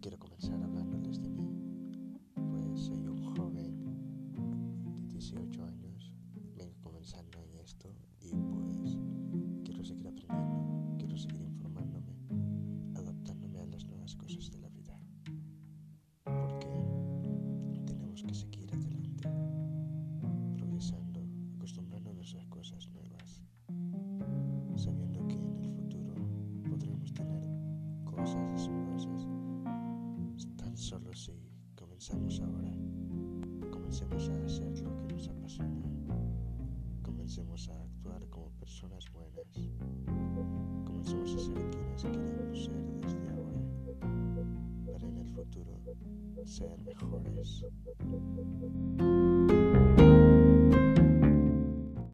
quiero 0.00 0.18
comenzar 0.18 0.62
hablándoles 0.62 1.22
de 1.22 1.30
mí. 1.30 1.48
Pues 2.34 2.80
soy 2.80 3.06
un 3.06 3.22
joven 3.34 3.84
de 4.32 5.12
18 5.12 5.64
años, 5.64 6.12
vengo 6.56 6.74
comenzando 6.82 7.42
en 7.42 7.56
esto 7.56 7.88
y 8.20 8.34
pues 8.34 8.96
quiero 9.64 9.84
seguir 9.84 10.08
aprendiendo, 10.08 10.96
quiero 10.98 11.16
seguir 11.16 11.42
informándome, 11.42 12.14
adaptándome 12.94 13.60
a 13.60 13.66
las 13.66 13.84
nuevas 13.86 14.14
cosas 14.16 14.50
de 14.50 14.58
la 14.58 14.68
vida. 14.68 14.98
Porque 16.24 16.68
tenemos 17.86 18.22
que 18.22 18.34
seguir 18.34 18.72
adelante, 18.72 19.28
progresando, 20.56 21.26
acostumbrándonos 21.56 22.34
a 22.34 22.48
cosas 22.50 22.88
nuevas, 22.90 23.42
sabiendo 24.76 25.26
que 25.26 25.36
en 25.36 25.58
el 25.58 25.70
futuro 25.70 26.14
podremos 26.68 27.12
tener 27.14 27.42
cosas 28.04 28.36
asombrosas 28.54 29.35
solo 30.86 31.12
si 31.14 31.32
comenzamos 31.74 32.40
ahora, 32.40 32.70
comencemos 33.72 34.28
a 34.28 34.44
hacer 34.44 34.78
lo 34.82 34.96
que 34.98 35.14
nos 35.14 35.28
apasiona, 35.28 35.82
comencemos 37.02 37.68
a 37.70 37.82
actuar 37.82 38.24
como 38.28 38.52
personas 38.52 39.04
buenas, 39.12 39.48
comencemos 40.84 41.34
a 41.34 41.38
ser 41.40 41.70
quienes 41.70 42.02
queremos 42.04 42.64
ser 42.66 42.84
desde 43.00 43.28
ahora, 43.30 43.60
para 44.86 45.08
en 45.08 45.18
el 45.18 45.28
futuro 45.34 45.76
ser 46.44 46.78
mejores. 46.78 47.64